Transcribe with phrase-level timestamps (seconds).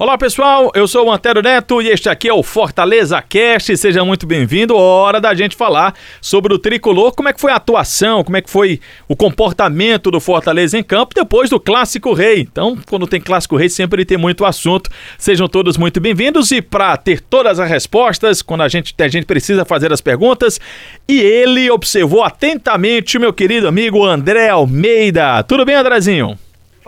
[0.00, 3.76] Olá pessoal, eu sou o Antero Neto e este aqui é o Fortaleza Cast.
[3.76, 4.76] Seja muito bem-vindo.
[4.76, 8.40] Hora da gente falar sobre o tricolor, como é que foi a atuação, como é
[8.40, 8.78] que foi
[9.08, 12.42] o comportamento do Fortaleza em campo depois do Clássico Rei.
[12.42, 14.88] Então, quando tem Clássico Rei, sempre tem muito assunto.
[15.18, 19.26] Sejam todos muito bem-vindos e para ter todas as respostas, quando a gente, a gente
[19.26, 20.60] precisa fazer as perguntas,
[21.08, 25.42] e ele observou atentamente o meu querido amigo André Almeida.
[25.42, 26.38] Tudo bem, Andrezinho?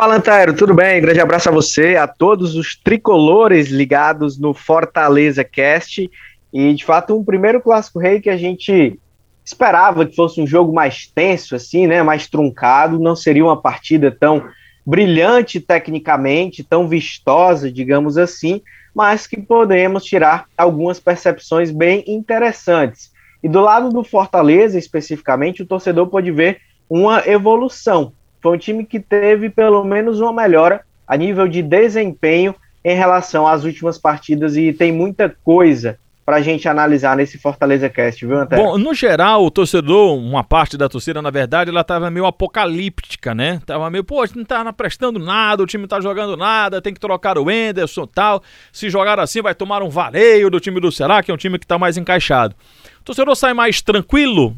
[0.00, 0.98] Fala, Antairo, tudo bem?
[0.98, 6.10] Grande abraço a você, a todos os tricolores ligados no Fortaleza Cast.
[6.50, 8.98] E, de fato, um primeiro Clássico Rei que a gente
[9.44, 12.02] esperava que fosse um jogo mais tenso, assim, né?
[12.02, 12.98] Mais truncado.
[12.98, 14.48] Não seria uma partida tão
[14.86, 18.62] brilhante tecnicamente, tão vistosa, digamos assim,
[18.94, 23.12] mas que podemos tirar algumas percepções bem interessantes.
[23.42, 28.84] E do lado do Fortaleza, especificamente, o torcedor pode ver uma evolução foi um time
[28.84, 34.56] que teve pelo menos uma melhora a nível de desempenho em relação às últimas partidas
[34.56, 38.64] e tem muita coisa para a gente analisar nesse Fortaleza Cast, viu, Antônio?
[38.64, 43.34] Bom, no geral, o torcedor, uma parte da torcida, na verdade, ela tava meio apocalíptica,
[43.34, 43.60] né?
[43.66, 47.00] Tava meio, pô, não tá prestando nada, o time não tá jogando nada, tem que
[47.00, 48.44] trocar o Enderson tal.
[48.72, 51.58] Se jogar assim, vai tomar um vareio do time do Ceará, que é um time
[51.58, 52.54] que tá mais encaixado.
[53.00, 54.56] O torcedor sai mais tranquilo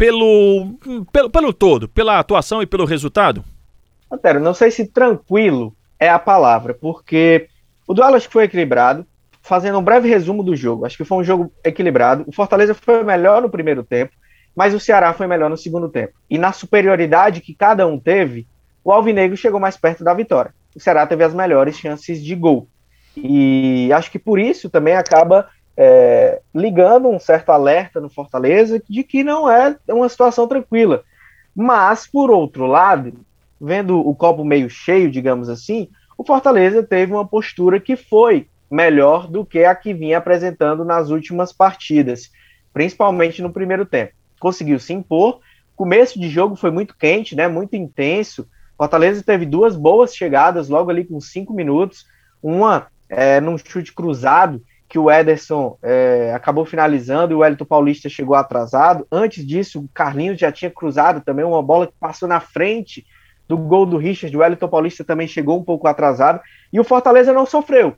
[0.00, 0.78] pelo,
[1.12, 3.44] pelo, pelo todo, pela atuação e pelo resultado?
[4.10, 7.48] Antero, não sei se tranquilo é a palavra, porque
[7.86, 9.06] o duelo acho que foi equilibrado.
[9.42, 12.24] Fazendo um breve resumo do jogo, acho que foi um jogo equilibrado.
[12.26, 14.12] O Fortaleza foi melhor no primeiro tempo,
[14.56, 16.14] mas o Ceará foi melhor no segundo tempo.
[16.30, 18.46] E na superioridade que cada um teve,
[18.82, 20.54] o Alvinegro chegou mais perto da vitória.
[20.74, 22.68] O Ceará teve as melhores chances de gol.
[23.16, 29.02] E acho que por isso também acaba é, ligando um certo alerta no Fortaleza de
[29.02, 31.02] que não é uma situação tranquila.
[31.54, 33.14] Mas, por outro lado,
[33.60, 39.26] vendo o copo meio cheio, digamos assim, o Fortaleza teve uma postura que foi melhor
[39.26, 42.30] do que a que vinha apresentando nas últimas partidas,
[42.72, 44.12] principalmente no primeiro tempo.
[44.38, 45.40] Conseguiu se impor.
[45.74, 47.48] Começo de jogo foi muito quente, né?
[47.48, 48.46] Muito intenso.
[48.76, 52.06] Fortaleza teve duas boas chegadas logo ali com cinco minutos.
[52.42, 58.08] Uma é, num chute cruzado que o Ederson é, acabou finalizando e o Wellington Paulista
[58.08, 59.06] chegou atrasado.
[59.10, 63.06] Antes disso, o Carlinhos já tinha cruzado também uma bola que passou na frente
[63.46, 64.36] do gol do Richard.
[64.36, 66.40] O Wellington Paulista também chegou um pouco atrasado.
[66.72, 67.94] E o Fortaleza não sofreu.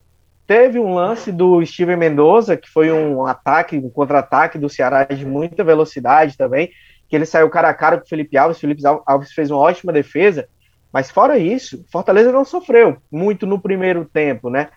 [0.47, 5.25] Teve um lance do Steven Mendoza, que foi um ataque, um contra-ataque do Ceará de
[5.25, 6.71] muita velocidade também,
[7.09, 8.59] que ele saiu cara a cara com o Felipe Alves.
[8.59, 10.47] O Felipe Alves fez uma ótima defesa.
[10.93, 14.69] Mas fora isso, Fortaleza não sofreu muito no primeiro tempo, né?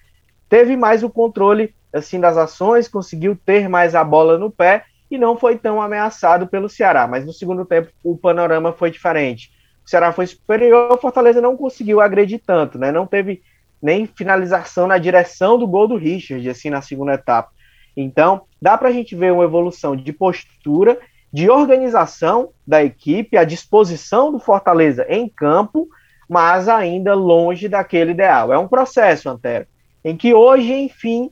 [0.47, 5.17] Teve mais o controle assim das ações, conseguiu ter mais a bola no pé e
[5.17, 7.07] não foi tão ameaçado pelo Ceará.
[7.07, 9.51] Mas no segundo tempo o panorama foi diferente.
[9.85, 12.91] O Ceará foi superior, o Fortaleza não conseguiu agredir tanto, né?
[12.91, 13.41] Não teve
[13.81, 17.51] nem finalização na direção do gol do Richard, assim, na segunda etapa.
[17.95, 20.97] Então, dá para a gente ver uma evolução de postura,
[21.31, 25.87] de organização da equipe, a disposição do Fortaleza em campo,
[26.27, 28.51] mas ainda longe daquele ideal.
[28.51, 29.67] É um processo, Antero,
[30.03, 31.29] em que hoje, enfim,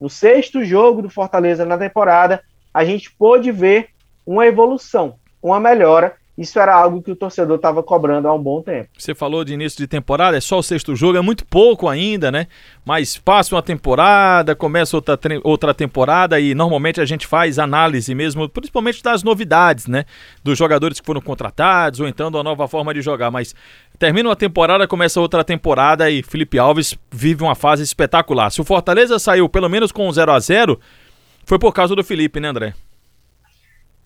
[0.00, 2.42] no sexto jogo do Fortaleza na temporada,
[2.72, 3.88] a gente pôde ver
[4.26, 6.14] uma evolução, uma melhora.
[6.36, 8.90] Isso era algo que o torcedor estava cobrando há um bom tempo.
[8.98, 12.30] Você falou de início de temporada, é só o sexto jogo, é muito pouco ainda,
[12.30, 12.46] né?
[12.84, 18.46] Mas passa uma temporada, começa outra, outra temporada e normalmente a gente faz análise mesmo,
[18.50, 20.04] principalmente das novidades, né?
[20.44, 23.30] Dos jogadores que foram contratados ou então da nova forma de jogar.
[23.30, 23.54] Mas
[23.98, 28.50] Termina uma temporada, começa outra temporada e Felipe Alves vive uma fase espetacular.
[28.50, 30.78] Se o Fortaleza saiu pelo menos com 0 a 0
[31.46, 32.74] foi por causa do Felipe, né, André?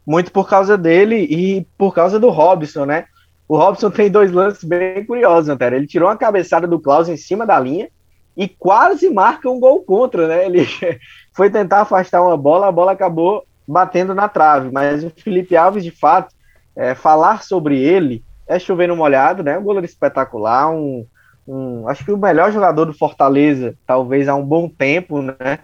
[0.07, 3.07] Muito por causa dele e por causa do Robson, né?
[3.49, 5.75] O Robson tem dois lances bem curiosos, Antero.
[5.75, 7.89] Ele tirou uma cabeçada do Klaus em cima da linha
[8.37, 10.47] e quase marca um gol contra, né?
[10.47, 10.69] Ele
[11.35, 14.71] foi tentar afastar uma bola, a bola acabou batendo na trave.
[14.71, 16.33] Mas o Felipe Alves, de fato,
[16.77, 19.57] é, falar sobre ele é chover no molhado, né?
[19.57, 21.07] Um goleiro espetacular, um,
[21.47, 25.61] um, acho que o melhor jogador do Fortaleza, talvez há um bom tempo, né?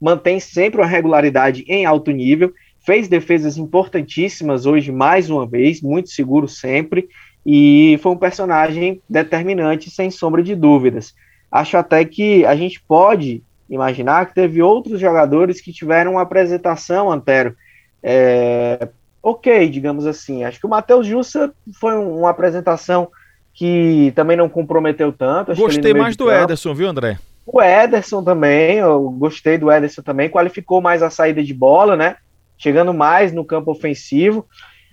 [0.00, 2.50] Mantém sempre uma regularidade em alto nível,
[2.80, 7.10] fez defesas importantíssimas hoje mais uma vez, muito seguro sempre,
[7.44, 11.14] e foi um personagem determinante, sem sombra de dúvidas.
[11.52, 17.12] Acho até que a gente pode imaginar que teve outros jogadores que tiveram uma apresentação,
[17.12, 17.54] Antero,
[18.02, 18.88] é,
[19.22, 20.44] ok, digamos assim.
[20.44, 23.08] Acho que o Matheus Jussa foi uma apresentação
[23.52, 25.54] que também não comprometeu tanto.
[25.54, 26.44] Gostei mais do campo.
[26.44, 27.18] Ederson, viu, André?
[27.46, 32.16] O Ederson também, eu gostei do Ederson também, qualificou mais a saída de bola, né?
[32.56, 34.46] Chegando mais no campo ofensivo,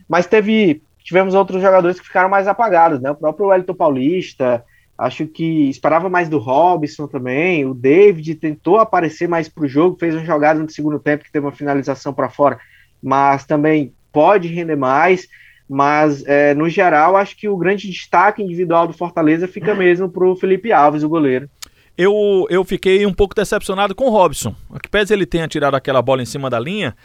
[0.08, 3.12] mas teve tivemos outros jogadores que ficaram mais apagados, né?
[3.12, 4.62] O próprio Wellington Paulista,
[4.98, 7.66] acho que esperava mais do Robson também.
[7.66, 11.32] O David tentou aparecer mais para o jogo, fez uma jogada no segundo tempo que
[11.32, 12.60] teve uma finalização para fora,
[13.02, 15.28] mas também pode render mais.
[15.70, 20.28] Mas, é, no geral, acho que o grande destaque individual do Fortaleza fica mesmo para
[20.28, 21.48] o Felipe Alves, o goleiro.
[21.96, 24.56] Eu, eu fiquei um pouco decepcionado com o Robson.
[24.82, 26.96] Que pese ele tenha tirado aquela bola em cima da linha,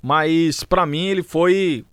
[0.00, 1.84] mas para mim ele foi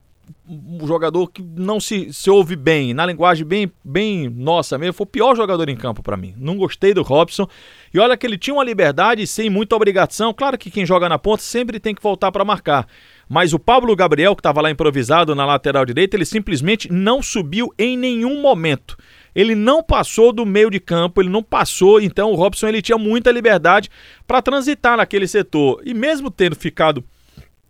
[0.47, 5.05] um jogador que não se, se ouve bem, na linguagem bem, bem nossa mesmo, foi
[5.05, 6.35] o pior jogador em campo para mim.
[6.37, 7.47] Não gostei do Robson.
[7.93, 10.33] E olha que ele tinha uma liberdade sem muita obrigação.
[10.33, 12.85] Claro que quem joga na ponta sempre tem que voltar para marcar.
[13.29, 17.73] Mas o Pablo Gabriel, que estava lá improvisado na lateral direita, ele simplesmente não subiu
[17.77, 18.97] em nenhum momento.
[19.35, 22.97] Ele não passou do meio de campo, ele não passou, então o Robson ele tinha
[22.97, 23.89] muita liberdade
[24.25, 25.81] para transitar naquele setor.
[25.85, 27.03] E mesmo tendo ficado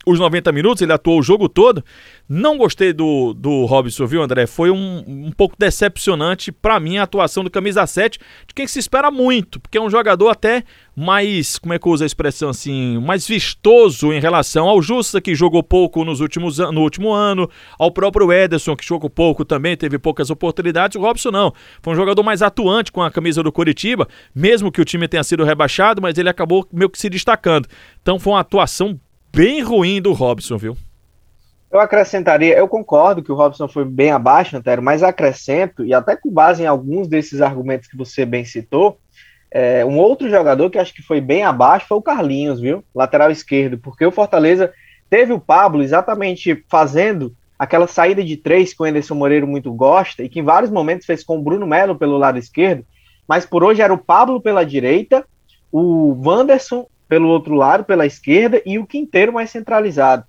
[0.08, 1.84] os 90 minutos, ele atuou o jogo todo.
[2.30, 4.48] Não gostei do, do Robson, viu, André?
[4.48, 8.18] Foi um, um pouco decepcionante para mim a atuação do camisa 7,
[8.48, 10.64] de quem se espera muito, porque é um jogador até
[10.96, 15.36] mais, como é que usa a expressão assim, mais vistoso em relação ao Justa, que
[15.36, 20.00] jogou pouco nos últimos, no último ano, ao próprio Ederson, que jogou pouco também, teve
[20.00, 20.96] poucas oportunidades.
[20.96, 21.54] O Robson não.
[21.82, 25.24] Foi um jogador mais atuante com a camisa do Coritiba, mesmo que o time tenha
[25.24, 27.68] sido rebaixado, mas ele acabou meio que se destacando.
[28.02, 29.00] Então foi uma atuação
[29.38, 30.76] bem ruim do Robson, viu?
[31.70, 36.16] Eu acrescentaria, eu concordo que o Robson foi bem abaixo, Antero, mas acrescento, e até
[36.16, 38.98] com base em alguns desses argumentos que você bem citou,
[39.52, 42.84] é, um outro jogador que acho que foi bem abaixo foi o Carlinhos, viu?
[42.96, 44.74] Lateral esquerdo, porque o Fortaleza
[45.08, 50.24] teve o Pablo exatamente fazendo aquela saída de três que o Anderson Moreira muito gosta
[50.24, 52.84] e que em vários momentos fez com o Bruno Melo pelo lado esquerdo,
[53.28, 55.24] mas por hoje era o Pablo pela direita,
[55.72, 60.26] o Wanderson pelo outro lado, pela esquerda, e o Quinteiro mais centralizado.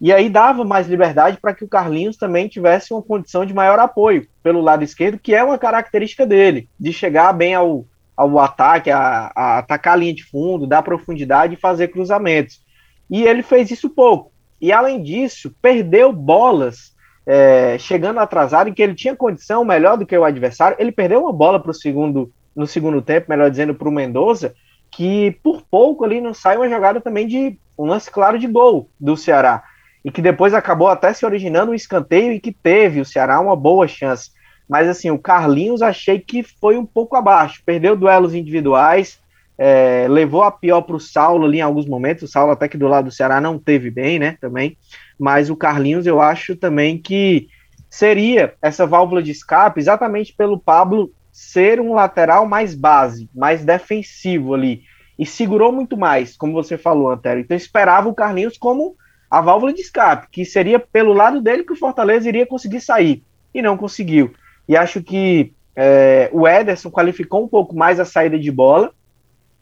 [0.00, 3.78] E aí dava mais liberdade para que o Carlinhos também tivesse uma condição de maior
[3.78, 7.84] apoio pelo lado esquerdo, que é uma característica dele, de chegar bem ao,
[8.16, 12.60] ao ataque, a, a atacar a linha de fundo, dar profundidade e fazer cruzamentos.
[13.08, 14.32] E ele fez isso pouco.
[14.60, 16.92] E além disso, perdeu bolas
[17.26, 20.76] é, chegando atrasado, em que ele tinha condição melhor do que o adversário.
[20.80, 24.54] Ele perdeu uma bola pro segundo, no segundo tempo, melhor dizendo, para o Mendonça,
[24.92, 28.88] que por pouco ali não sai uma jogada também de um lance claro de gol
[29.00, 29.64] do Ceará.
[30.04, 33.56] E que depois acabou até se originando um escanteio e que teve o Ceará uma
[33.56, 34.30] boa chance.
[34.68, 37.62] Mas assim, o Carlinhos achei que foi um pouco abaixo.
[37.64, 39.18] Perdeu duelos individuais,
[39.56, 42.24] é, levou a pior para o Saulo ali em alguns momentos.
[42.24, 44.36] O Saulo até que do lado do Ceará não teve bem, né?
[44.40, 44.76] Também.
[45.18, 47.48] Mas o Carlinhos eu acho também que
[47.88, 54.52] seria essa válvula de escape exatamente pelo Pablo ser um lateral mais base, mais defensivo
[54.52, 54.82] ali.
[55.18, 57.40] E segurou muito mais, como você falou, Antero.
[57.40, 58.94] Então esperava o Carlinhos como
[59.30, 63.22] a válvula de escape, que seria pelo lado dele que o Fortaleza iria conseguir sair.
[63.54, 64.34] E não conseguiu.
[64.68, 68.92] E acho que é, o Ederson qualificou um pouco mais a saída de bola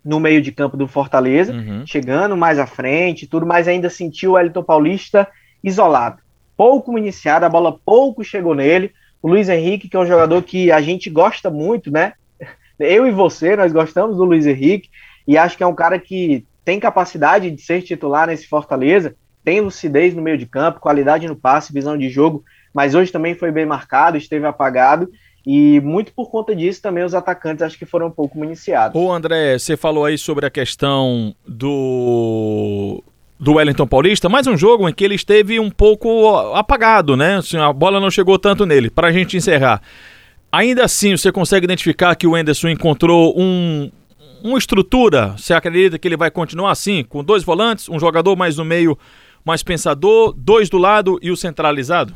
[0.04, 1.86] no meio de campo do Fortaleza, uhum.
[1.86, 5.28] chegando mais à frente, tudo, mas ainda sentiu o Elton Paulista
[5.62, 6.20] isolado.
[6.56, 8.92] Pouco iniciado, a bola pouco chegou nele.
[9.22, 12.14] O Luiz Henrique, que é um jogador que a gente gosta muito, né?
[12.78, 14.88] Eu e você, nós gostamos do Luiz Henrique,
[15.26, 19.60] e acho que é um cara que tem capacidade de ser titular nesse Fortaleza, tem
[19.60, 23.50] lucidez no meio de campo, qualidade no passe, visão de jogo, mas hoje também foi
[23.50, 25.10] bem marcado, esteve apagado,
[25.46, 29.00] e muito por conta disso também os atacantes acho que foram um pouco iniciados.
[29.00, 33.02] Ô André, você falou aí sobre a questão do
[33.40, 37.38] do Wellington Paulista, mais um jogo em que ele esteve um pouco apagado, né?
[37.38, 38.90] Assim, a bola não chegou tanto nele.
[38.90, 39.80] Para a gente encerrar,
[40.52, 43.90] ainda assim você consegue identificar que o Enderson encontrou um,
[44.44, 45.34] uma estrutura?
[45.38, 48.98] Você acredita que ele vai continuar assim, com dois volantes, um jogador mais no meio,
[49.42, 52.14] mais pensador, dois do lado e o centralizado?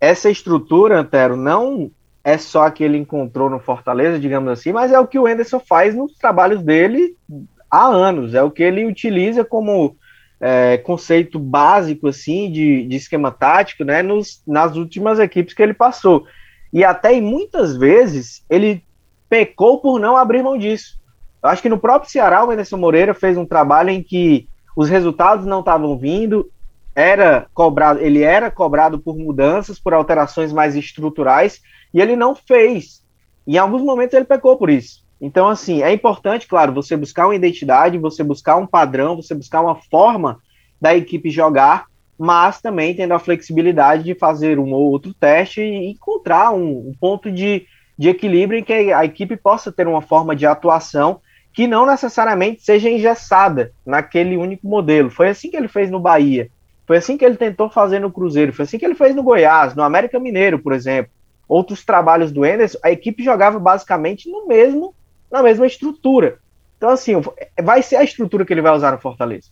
[0.00, 1.88] Essa estrutura, Antero, não
[2.24, 5.60] é só que ele encontrou no Fortaleza, digamos assim, mas é o que o Enderson
[5.60, 7.16] faz nos trabalhos dele
[7.72, 8.34] há anos.
[8.34, 9.96] É o que ele utiliza como
[10.38, 15.72] é, conceito básico assim de, de esquema tático, né, nos, nas últimas equipes que ele
[15.72, 16.26] passou.
[16.70, 18.84] E até e muitas vezes ele
[19.28, 21.00] pecou por não abrir mão disso.
[21.42, 24.88] Eu acho que no próprio Ceará o Anderson Moreira fez um trabalho em que os
[24.88, 26.50] resultados não estavam vindo,
[26.94, 31.60] era cobrado, ele era cobrado por mudanças, por alterações mais estruturais,
[31.92, 33.02] e ele não fez.
[33.46, 35.01] Em alguns momentos ele pecou por isso.
[35.22, 39.60] Então, assim, é importante, claro, você buscar uma identidade, você buscar um padrão, você buscar
[39.60, 40.40] uma forma
[40.80, 41.86] da equipe jogar,
[42.18, 46.94] mas também tendo a flexibilidade de fazer um ou outro teste e encontrar um, um
[47.00, 47.64] ponto de,
[47.96, 51.20] de equilíbrio em que a equipe possa ter uma forma de atuação
[51.52, 55.08] que não necessariamente seja engessada naquele único modelo.
[55.08, 56.50] Foi assim que ele fez no Bahia,
[56.84, 59.76] foi assim que ele tentou fazer no Cruzeiro, foi assim que ele fez no Goiás,
[59.76, 61.12] no América Mineiro, por exemplo.
[61.48, 64.92] Outros trabalhos do Enderson, a equipe jogava basicamente no mesmo,
[65.32, 66.38] na mesma estrutura.
[66.76, 67.14] Então, assim,
[67.62, 69.48] vai ser a estrutura que ele vai usar no Fortaleza.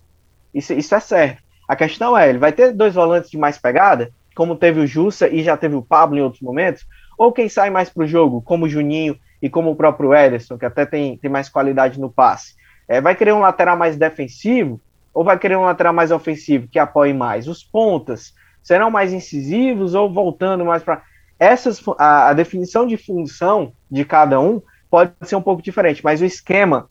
[0.53, 1.43] Isso, isso é certo.
[1.67, 5.29] A questão é, ele vai ter dois volantes de mais pegada, como teve o Jussa
[5.29, 6.85] e já teve o Pablo em outros momentos,
[7.17, 10.59] ou quem sai mais para o jogo, como o Juninho e como o próprio Ederson,
[10.59, 12.55] que até tem, tem mais qualidade no passe.
[12.89, 14.81] É, vai querer um lateral mais defensivo
[15.15, 17.49] ou vai querer um lateral mais ofensivo que apoie mais?
[17.49, 21.03] Os pontas serão mais incisivos ou voltando mais para
[21.39, 24.61] essas a, a, definição de função de cada um
[24.91, 26.91] pode ser um pouco diferente, mas o esquema,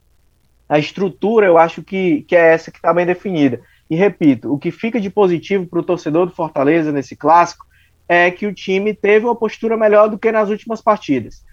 [0.68, 3.62] a estrutura, eu acho que, que é essa que está bem definida.
[3.89, 7.65] E repito, o que fica de positivo para o torcedor do Fortaleza nesse clássico
[8.08, 11.44] é que o time teve uma postura melhor do que nas últimas partidas.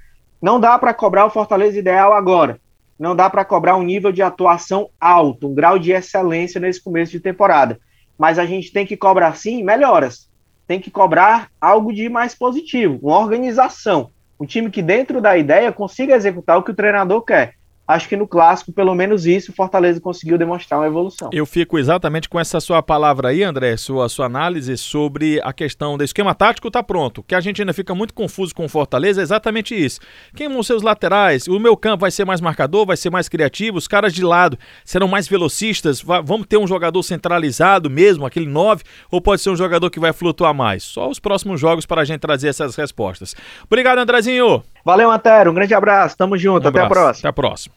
[0.40, 2.60] Não dá para cobrar o Fortaleza ideal agora.
[2.98, 7.12] Não dá para cobrar um nível de atuação alto, um grau de excelência nesse começo
[7.12, 7.78] de temporada.
[8.16, 10.30] Mas a gente tem que cobrar sim melhoras.
[10.66, 14.10] Tem que cobrar algo de mais positivo, uma organização.
[14.38, 17.55] Um time que, dentro da ideia, consiga executar o que o treinador quer
[17.86, 21.30] acho que no clássico, pelo menos isso, o Fortaleza conseguiu demonstrar uma evolução.
[21.32, 25.96] Eu fico exatamente com essa sua palavra aí, André, sua, sua análise sobre a questão
[25.96, 27.22] do esquema tático tá pronto.
[27.22, 30.00] que a gente ainda fica muito confuso com o Fortaleza é exatamente isso.
[30.34, 31.46] Quem vão ser os laterais?
[31.46, 34.58] O meu campo vai ser mais marcador, vai ser mais criativo, os caras de lado
[34.84, 39.56] serão mais velocistas, vamos ter um jogador centralizado mesmo, aquele 9, ou pode ser um
[39.56, 40.82] jogador que vai flutuar mais?
[40.82, 43.34] Só os próximos jogos para a gente trazer essas respostas.
[43.64, 44.62] Obrigado, Andrezinho.
[44.86, 45.50] Valeu, Antero.
[45.50, 46.16] Um grande abraço.
[46.16, 46.64] Tamo junto.
[46.64, 47.18] Um até a próxima.
[47.18, 47.74] Até a próxima.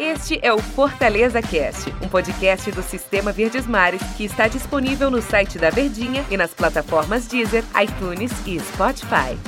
[0.00, 5.22] Este é o Fortaleza Cast, um podcast do Sistema Verdes Mares que está disponível no
[5.22, 9.38] site da Verdinha e nas plataformas Deezer, iTunes e Spotify.